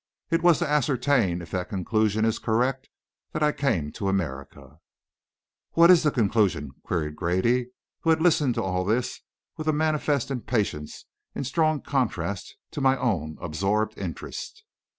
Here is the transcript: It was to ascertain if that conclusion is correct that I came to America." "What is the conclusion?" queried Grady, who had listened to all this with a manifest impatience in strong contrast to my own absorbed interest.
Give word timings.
It 0.31 0.41
was 0.41 0.57
to 0.57 0.67
ascertain 0.67 1.43
if 1.43 1.51
that 1.51 1.69
conclusion 1.69 2.25
is 2.25 2.39
correct 2.39 2.89
that 3.33 3.43
I 3.43 3.51
came 3.51 3.91
to 3.91 4.07
America." 4.07 4.79
"What 5.73 5.91
is 5.91 6.01
the 6.01 6.09
conclusion?" 6.09 6.71
queried 6.83 7.15
Grady, 7.15 7.67
who 7.99 8.09
had 8.09 8.19
listened 8.19 8.55
to 8.55 8.63
all 8.63 8.83
this 8.83 9.21
with 9.57 9.67
a 9.67 9.73
manifest 9.73 10.31
impatience 10.31 11.05
in 11.35 11.43
strong 11.43 11.81
contrast 11.81 12.55
to 12.71 12.81
my 12.81 12.97
own 12.97 13.37
absorbed 13.41 13.95
interest. 13.95 14.63